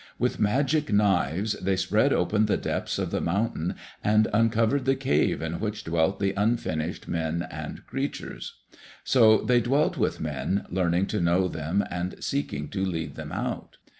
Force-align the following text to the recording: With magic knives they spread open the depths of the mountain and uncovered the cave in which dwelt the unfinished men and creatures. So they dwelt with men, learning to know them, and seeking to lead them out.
With 0.17 0.39
magic 0.39 0.91
knives 0.91 1.53
they 1.61 1.75
spread 1.75 2.11
open 2.11 2.47
the 2.47 2.57
depths 2.57 2.97
of 2.97 3.11
the 3.11 3.21
mountain 3.21 3.75
and 4.03 4.27
uncovered 4.33 4.85
the 4.85 4.95
cave 4.95 5.43
in 5.43 5.59
which 5.59 5.83
dwelt 5.83 6.19
the 6.19 6.33
unfinished 6.35 7.07
men 7.07 7.45
and 7.51 7.85
creatures. 7.85 8.55
So 9.03 9.37
they 9.43 9.61
dwelt 9.61 9.97
with 9.99 10.19
men, 10.19 10.65
learning 10.71 11.05
to 11.09 11.21
know 11.21 11.47
them, 11.47 11.85
and 11.91 12.15
seeking 12.19 12.67
to 12.69 12.83
lead 12.83 13.13
them 13.13 13.31
out. 13.31 13.77